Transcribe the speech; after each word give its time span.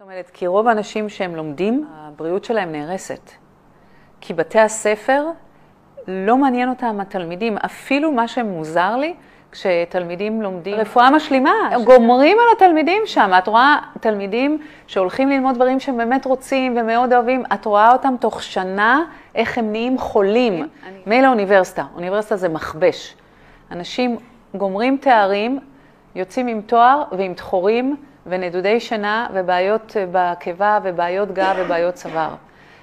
זאת 0.00 0.08
אומרת, 0.08 0.30
כי 0.30 0.46
רוב 0.46 0.68
האנשים 0.68 1.08
שהם 1.08 1.36
לומדים, 1.36 1.86
הבריאות 1.92 2.44
שלהם 2.44 2.72
נהרסת. 2.72 3.30
כי 4.20 4.34
בתי 4.34 4.58
הספר, 4.58 5.26
לא 6.08 6.36
מעניין 6.36 6.68
אותם 6.68 7.00
התלמידים, 7.00 7.56
אפילו 7.58 8.12
מה 8.12 8.28
שמוזר 8.28 8.96
לי, 8.96 9.14
כשתלמידים 9.52 10.42
לומדים 10.42 10.74
רפואה 10.74 11.10
משלימה, 11.10 11.52
הם 11.70 11.84
גומרים 11.84 12.36
על 12.38 12.44
התלמידים 12.56 13.02
שם. 13.06 13.30
את 13.38 13.48
רואה 13.48 13.76
תלמידים 14.00 14.58
שהולכים 14.86 15.28
ללמוד 15.28 15.54
דברים 15.54 15.80
שהם 15.80 15.96
באמת 15.96 16.24
רוצים 16.24 16.76
ומאוד 16.80 17.12
אוהבים, 17.12 17.42
את 17.54 17.64
רואה 17.66 17.92
אותם 17.92 18.14
תוך 18.20 18.42
שנה, 18.42 19.04
איך 19.34 19.58
הם 19.58 19.72
נהיים 19.72 19.98
חולים. 19.98 20.68
מילא 21.06 21.28
אוניברסיטה, 21.28 21.84
אוניברסיטה 21.94 22.36
זה 22.36 22.48
מכבש. 22.48 23.16
אנשים 23.70 24.16
גומרים 24.54 24.96
תארים, 24.96 25.58
יוצאים 26.14 26.46
עם 26.46 26.60
תואר 26.60 27.02
ועם 27.12 27.32
דחורים 27.32 27.96
ונדודי 28.26 28.80
שינה 28.80 29.26
ובעיות 29.34 29.96
בקיבה 30.12 30.78
ובעיות 30.82 31.32
גב 31.32 31.56
ובעיות 31.58 31.94
צוואר. 31.94 32.34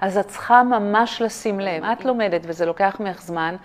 אז 0.00 0.18
את 0.18 0.28
צריכה 0.28 0.62
ממש 0.62 1.22
לשים 1.22 1.60
לב. 1.60 1.84
את 1.84 2.04
לומדת 2.04 2.40
וזה 2.44 2.66
לוקח 2.66 2.96
ממך 3.00 3.22
זמן, 3.22 3.56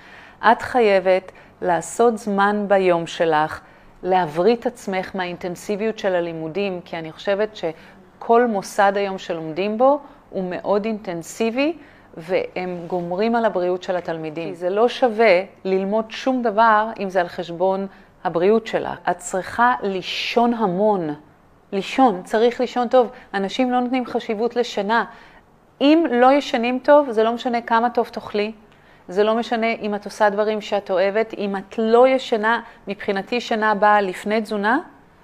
את 0.52 0.62
חייבת 0.62 1.31
לעשות 1.62 2.17
זמן 2.17 2.66
ביום 2.67 3.07
שלך, 3.07 3.62
להבריא 4.03 4.55
את 4.55 4.66
עצמך 4.66 5.16
מהאינטנסיביות 5.16 5.99
של 5.99 6.16
הלימודים, 6.16 6.81
כי 6.85 6.98
אני 6.98 7.12
חושבת 7.12 7.55
שכל 7.55 8.48
מוסד 8.48 8.93
היום 8.95 9.18
שלומדים 9.18 9.77
בו 9.77 9.99
הוא 10.29 10.49
מאוד 10.49 10.85
אינטנסיבי, 10.85 11.77
והם 12.18 12.77
גומרים 12.88 13.35
על 13.35 13.45
הבריאות 13.45 13.84
של 13.84 13.95
התלמידים. 13.95 14.54
זה 14.54 14.70
לא 14.70 14.90
שווה 14.90 15.43
ללמוד 15.65 16.05
שום 16.09 16.41
דבר 16.41 16.90
אם 16.99 17.09
זה 17.09 17.21
על 17.21 17.27
חשבון 17.27 17.87
הבריאות 18.24 18.68
שלה. 18.68 18.93
את 19.12 19.18
צריכה 19.18 19.74
לישון 19.84 20.54
המון. 20.54 21.09
לישון, 21.71 22.21
צריך 22.23 22.60
לישון 22.60 22.87
טוב. 22.87 23.12
אנשים 23.34 23.71
לא 23.71 23.79
נותנים 23.79 24.05
חשיבות 24.05 24.55
לשינה. 24.55 25.05
אם 25.82 26.04
לא 26.12 26.32
ישנים 26.32 26.79
טוב, 26.84 27.12
זה 27.12 27.24
לא 27.24 27.34
משנה 27.34 27.62
כמה 27.62 27.90
טוב 27.90 28.07
תאכלי, 28.07 28.51
זה 29.07 29.24
לא 29.24 29.35
משנה 29.35 29.74
אם 29.74 29.96
את 29.96 30.05
עושה 30.05 30.29
דברים 30.29 30.62
שאת 30.62 30.91
אוהבת, 30.91 31.34
אם 31.37 31.55
את 31.57 31.76
לא 31.77 32.07
ישנה, 32.07 32.62
מבחינתי 32.87 33.41
שינה 33.41 33.76
באה 33.76 34.01
לפני 34.01 34.41
תזונה 34.41 34.79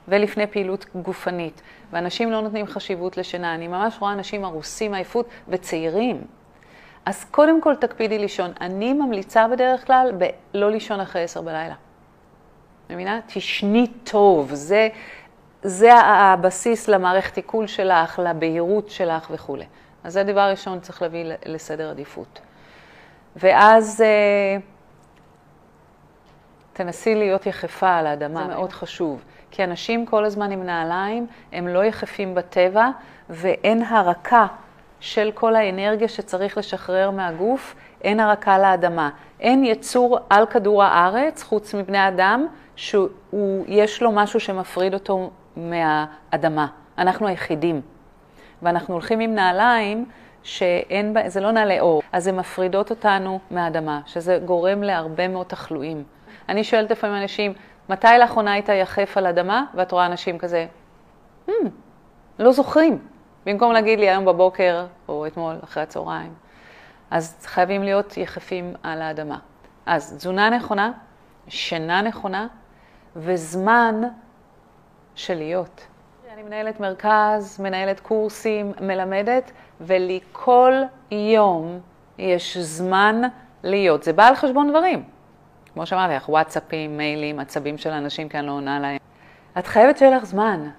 ולפני 0.07 0.47
פעילות 0.47 0.85
גופנית. 0.95 1.61
ואנשים 1.91 2.31
לא 2.31 2.41
נותנים 2.41 2.67
חשיבות 2.67 3.17
לשינה. 3.17 3.55
אני 3.55 3.67
ממש 3.67 3.97
רואה 3.99 4.13
אנשים 4.13 4.45
הרוסים 4.45 4.91
מעייפות 4.91 5.27
וצעירים. 5.47 6.21
אז 7.05 7.25
קודם 7.31 7.61
כל 7.61 7.75
תקפידי 7.75 8.19
לישון. 8.19 8.51
אני 8.61 8.93
ממליצה 8.93 9.47
בדרך 9.47 9.87
כלל 9.87 10.11
בלא 10.17 10.71
לישון 10.71 10.99
אחרי 10.99 11.23
עשר 11.23 11.41
בלילה. 11.41 11.75
מבינה? 12.89 13.19
תשני 13.27 13.87
טוב. 14.03 14.53
זה, 14.53 14.89
זה 15.63 15.93
הבסיס 15.93 16.87
למערכת 16.87 17.37
עיכול 17.37 17.67
שלך, 17.67 18.19
לבהירות 18.19 18.89
שלך 18.89 19.27
וכולי. 19.31 19.65
אז 20.03 20.13
זה 20.13 20.23
דבר 20.23 20.41
ראשון 20.49 20.79
צריך 20.79 21.01
להביא 21.01 21.25
לסדר 21.45 21.89
עדיפות. 21.89 22.39
ואז 23.35 24.01
אה, 24.01 24.57
תנסי 26.73 27.15
להיות 27.15 27.45
יחפה 27.45 27.95
על 27.95 28.07
האדמה, 28.07 28.43
זה 28.43 28.55
מאוד 28.55 28.71
חשוב. 28.71 29.23
כי 29.51 29.63
אנשים 29.63 30.05
כל 30.05 30.25
הזמן 30.25 30.51
עם 30.51 30.63
נעליים, 30.63 31.27
הם 31.51 31.67
לא 31.67 31.83
יחפים 31.85 32.35
בטבע, 32.35 32.89
ואין 33.29 33.83
הרקה 33.83 34.47
של 34.99 35.31
כל 35.33 35.55
האנרגיה 35.55 36.07
שצריך 36.07 36.57
לשחרר 36.57 37.11
מהגוף, 37.11 37.75
אין 38.01 38.19
הרקה 38.19 38.57
לאדמה. 38.57 39.09
אין 39.39 39.65
יצור 39.65 40.19
על 40.29 40.45
כדור 40.45 40.83
הארץ, 40.83 41.43
חוץ 41.43 41.73
מבני 41.73 42.07
אדם, 42.07 42.47
שיש 42.75 44.01
לו 44.01 44.11
משהו 44.11 44.39
שמפריד 44.39 44.93
אותו 44.93 45.29
מהאדמה. 45.57 46.67
אנחנו 46.97 47.27
היחידים. 47.27 47.81
ואנחנו 48.61 48.93
הולכים 48.93 49.19
עם 49.19 49.35
נעליים 49.35 50.05
שאין 50.43 51.13
בה, 51.13 51.29
זה 51.29 51.41
לא 51.41 51.51
נעלי 51.51 51.79
אור, 51.79 52.01
אז 52.11 52.27
הן 52.27 52.35
מפרידות 52.35 52.89
אותנו 52.89 53.39
מהאדמה, 53.51 54.01
שזה 54.05 54.39
גורם 54.45 54.83
להרבה 54.83 55.27
מאוד 55.27 55.45
תחלואים. 55.45 56.03
אני 56.49 56.63
שואלת 56.63 56.91
לפעמים 56.91 57.21
אנשים, 57.21 57.53
מתי 57.89 58.07
לאחרונה 58.19 58.53
היית 58.53 58.69
יחף 58.69 59.17
על 59.17 59.27
אדמה? 59.27 59.65
ואת 59.73 59.91
רואה 59.91 60.05
אנשים 60.05 60.37
כזה, 60.37 60.67
hmm, 61.47 61.51
לא 62.39 62.51
זוכרים. 62.51 62.99
במקום 63.45 63.71
להגיד 63.71 63.99
לי 63.99 64.09
היום 64.09 64.25
בבוקר 64.25 64.85
או 65.07 65.27
אתמול 65.27 65.55
אחרי 65.63 65.83
הצהריים. 65.83 66.33
אז 67.11 67.45
חייבים 67.45 67.83
להיות 67.83 68.17
יחפים 68.17 68.73
על 68.83 69.01
האדמה. 69.01 69.37
אז 69.85 70.15
תזונה 70.17 70.49
נכונה, 70.49 70.91
שינה 71.47 72.01
נכונה 72.01 72.47
וזמן 73.15 74.01
של 75.15 75.33
להיות. 75.33 75.87
אני 76.33 76.43
מנהלת 76.43 76.79
מרכז, 76.79 77.59
מנהלת 77.59 77.99
קורסים, 77.99 78.71
מלמדת, 78.81 79.51
ולי 79.81 80.19
כל 80.31 80.73
יום 81.11 81.79
יש 82.17 82.57
זמן 82.57 83.21
להיות. 83.63 84.03
זה 84.03 84.13
בא 84.13 84.27
על 84.27 84.35
חשבון 84.35 84.69
דברים. 84.69 85.03
כמו 85.73 85.85
שאמרתי 85.85 86.13
לך, 86.13 86.29
וואטסאפים, 86.29 86.97
מיילים, 86.97 87.39
עצבים 87.39 87.77
של 87.77 87.89
אנשים 87.89 88.29
כי 88.29 88.37
אני 88.37 88.47
לא 88.47 88.51
עונה 88.51 88.79
להם. 88.79 88.97
את 89.57 89.67
חייבת 89.67 89.97
שיהיה 89.97 90.17
לך 90.17 90.25
זמן. 90.25 90.69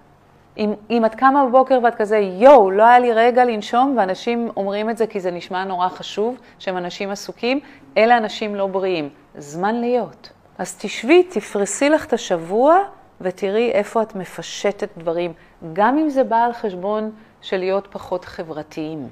אם, 0.58 0.74
אם 0.90 1.04
את 1.04 1.14
קמה 1.14 1.46
בבוקר 1.46 1.78
ואת 1.82 1.94
כזה, 1.94 2.18
יואו, 2.18 2.70
לא 2.70 2.82
היה 2.82 2.98
לי 2.98 3.12
רגע 3.12 3.44
לנשום, 3.44 3.94
ואנשים 3.98 4.50
אומרים 4.56 4.90
את 4.90 4.96
זה 4.96 5.06
כי 5.06 5.20
זה 5.20 5.30
נשמע 5.30 5.64
נורא 5.64 5.88
חשוב, 5.88 6.38
שהם 6.58 6.76
אנשים 6.76 7.10
עסוקים, 7.10 7.60
אלה 7.96 8.16
אנשים 8.16 8.54
לא 8.54 8.66
בריאים. 8.66 9.08
זמן 9.38 9.74
להיות. 9.74 10.32
אז 10.58 10.76
תשבי, 10.78 11.22
תפרסי 11.22 11.90
לך 11.90 12.04
את 12.04 12.12
השבוע 12.12 12.78
ותראי 13.24 13.70
איפה 13.70 14.02
את 14.02 14.14
מפשטת 14.14 14.98
דברים, 14.98 15.32
גם 15.72 15.98
אם 15.98 16.08
זה 16.08 16.24
בא 16.24 16.36
על 16.36 16.52
חשבון 16.52 17.12
של 17.40 17.56
להיות 17.56 17.88
פחות 17.90 18.24
חברתיים. 18.24 19.08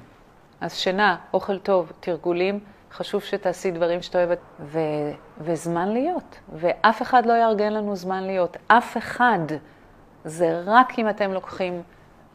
אז 0.60 0.74
שינה, 0.74 1.16
אוכל 1.34 1.58
טוב, 1.58 1.92
תרגולים, 2.00 2.60
חשוב 2.92 3.22
שתעשי 3.22 3.70
דברים 3.70 4.02
שאת 4.02 4.16
אוהבת, 4.16 4.38
ו... 4.60 4.78
וזמן 5.38 5.88
להיות. 5.88 6.38
ואף 6.52 7.02
אחד 7.02 7.26
לא 7.26 7.32
יארגן 7.32 7.72
לנו 7.72 7.96
זמן 7.96 8.22
להיות. 8.22 8.56
אף 8.66 8.96
אחד. 8.96 9.38
זה 10.24 10.62
רק 10.66 10.98
אם 10.98 11.08
אתם 11.08 11.32
לוקחים 11.32 11.82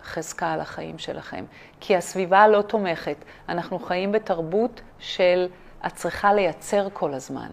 חזקה 0.04 0.52
על 0.52 0.60
החיים 0.60 0.98
שלכם. 0.98 1.46
כי 1.80 1.96
הסביבה 1.96 2.48
לא 2.48 2.62
תומכת. 2.62 3.18
אנחנו 3.50 3.80
חיים 3.80 4.12
בתרבות 4.12 4.82
של 5.00 5.48
את 5.88 5.96
צריכה 5.96 6.34
לייצר 6.34 6.88
כל 6.94 7.14
הזמן. 7.14 7.50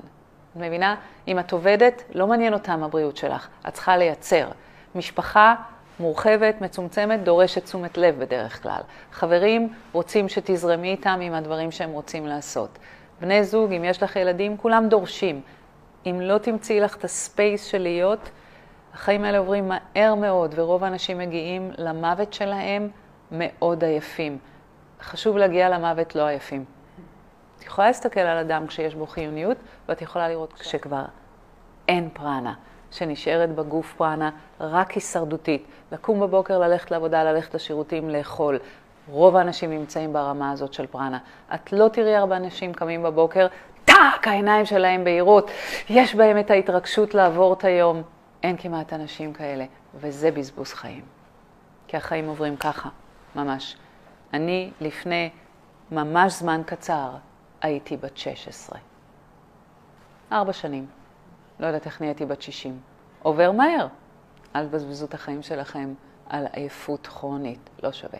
את 0.55 0.61
מבינה? 0.61 0.97
אם 1.29 1.39
את 1.39 1.53
עובדת, 1.53 2.03
לא 2.15 2.27
מעניין 2.27 2.55
אותם 2.55 2.83
הבריאות 2.83 3.17
שלך, 3.17 3.49
את 3.69 3.73
צריכה 3.73 3.97
לייצר. 3.97 4.49
משפחה 4.95 5.55
מורחבת, 6.01 6.61
מצומצמת, 6.61 7.25
דורשת 7.25 7.65
תשומת 7.65 7.99
לב 7.99 8.19
בדרך 8.19 8.63
כלל. 8.63 8.81
חברים 9.13 9.73
רוצים 9.93 10.29
שתזרמי 10.29 10.91
איתם 10.91 11.19
עם 11.23 11.35
הדברים 11.35 11.71
שהם 11.71 11.91
רוצים 11.91 12.27
לעשות. 12.27 12.79
בני 13.21 13.45
זוג, 13.45 13.73
אם 13.73 13.85
יש 13.85 14.03
לך 14.03 14.17
ילדים, 14.17 14.57
כולם 14.57 14.89
דורשים. 14.89 15.41
אם 16.07 16.21
לא 16.21 16.39
תמצאי 16.39 16.81
לך 16.81 16.97
את 16.97 17.05
הספייס 17.05 17.65
של 17.65 17.83
להיות, 17.83 18.31
החיים 18.95 19.25
האלה 19.25 19.39
עוברים 19.39 19.69
מהר 19.69 20.15
מאוד, 20.15 20.55
ורוב 20.57 20.85
האנשים 20.85 21.19
מגיעים 21.19 21.71
למוות 21.79 22.33
שלהם 22.33 22.89
מאוד 23.33 23.85
עייפים. 23.85 24.39
חשוב 25.01 25.37
להגיע 25.37 25.69
למוות 25.69 26.15
לא 26.15 26.27
עייפים. 26.27 26.74
את 27.65 27.69
יכולה 27.69 27.89
להסתכל 27.89 28.21
על 28.21 28.39
אדם 28.39 28.67
כשיש 28.67 28.95
בו 28.95 29.07
חיוניות, 29.07 29.57
ואת 29.89 30.03
יכולה 30.03 30.29
לראות 30.29 30.53
כשכבר 30.53 31.05
אין 31.89 32.09
פרנה, 32.13 32.55
שנשארת 32.91 33.55
בגוף 33.55 33.95
פרנה 33.97 34.31
רק 34.61 34.91
הישרדותית. 34.91 35.67
לקום 35.93 36.21
בבוקר, 36.21 36.59
ללכת 36.59 36.91
לעבודה, 36.91 37.25
ללכת 37.25 37.55
לשירותים, 37.55 38.11
לאכול. 38.11 38.59
רוב 39.09 39.37
האנשים 39.37 39.71
נמצאים 39.71 40.13
ברמה 40.13 40.51
הזאת 40.51 40.73
של 40.73 40.87
פרנה. 40.87 41.19
את 41.55 41.73
לא 41.73 41.89
תראי 41.89 42.15
הרבה 42.15 42.37
אנשים 42.37 42.73
קמים 42.73 43.03
בבוקר, 43.03 43.47
טאק, 43.85 44.29
העיניים 44.29 44.67
שלהם 44.67 45.05
בהירות, 45.05 45.51
יש 45.89 46.15
בהם 46.15 46.39
את 46.39 46.51
ההתרגשות 46.51 47.15
לעבור 47.15 47.53
את 47.53 47.65
היום. 47.65 48.03
אין 48.43 48.57
כמעט 48.57 48.93
אנשים 48.93 49.33
כאלה, 49.33 49.65
וזה 49.95 50.31
בזבוז 50.31 50.73
חיים. 50.73 51.03
כי 51.89 51.97
החיים 51.97 52.29
עוברים 52.29 52.57
ככה, 52.57 52.89
ממש. 53.37 53.77
אני 54.33 54.71
לפני 54.81 55.31
ממש 55.91 56.33
זמן 56.33 56.63
קצר 56.67 57.11
הייתי 57.65 57.97
בת 57.97 58.17
16. 58.17 58.79
ארבע 60.33 60.53
שנים. 60.53 60.87
לא 61.61 61.67
יודעת 61.67 61.87
איך 61.87 62.03
נהייתי 62.03 62.27
בת 62.27 62.43
60. 62.43 62.81
עובר 63.23 63.53
מהר. 63.53 63.87
אל 64.57 64.67
תבזבזו 64.69 65.07
את 65.07 65.15
החיים 65.15 65.43
שלכם 65.43 65.95
על 66.27 66.47
עייפות 66.53 67.07
כרונית, 67.07 67.71
לא 67.83 67.93
שווה. 67.93 68.19